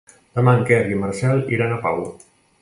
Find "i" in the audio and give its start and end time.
0.91-0.95